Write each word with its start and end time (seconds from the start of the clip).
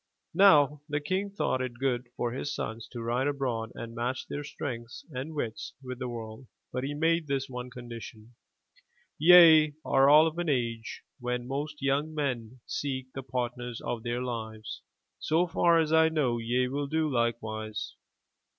'* 0.23 0.25
Now 0.33 0.81
the 0.89 0.99
King 0.99 1.29
thought 1.29 1.61
it 1.61 1.77
good 1.79 2.07
for 2.17 2.31
his 2.31 2.55
sons 2.55 2.87
to 2.87 3.03
ride 3.03 3.27
abroad 3.27 3.71
and 3.75 3.93
match 3.93 4.25
their 4.25 4.43
strength 4.43 5.03
and 5.11 5.35
wits 5.35 5.73
with 5.83 5.99
the 5.99 6.09
world, 6.09 6.47
but 6.73 6.83
he 6.83 6.95
made 6.95 7.27
this 7.27 7.47
one 7.47 7.69
condition: 7.69 8.33
"Ye 9.19 9.75
are 9.85 10.09
all 10.09 10.25
of 10.25 10.39
an 10.39 10.49
age 10.49 11.03
when 11.19 11.47
most 11.47 11.83
young 11.83 12.15
men 12.15 12.61
seek 12.65 13.13
the 13.13 13.21
partners 13.21 13.79
of 13.79 14.01
their 14.01 14.21
Uves. 14.21 14.79
So 15.19 15.45
far 15.45 15.77
as 15.77 15.93
I 15.93 16.09
know, 16.09 16.39
ye 16.39 16.67
will 16.67 16.87
do 16.87 17.07
likewise. 17.07 17.93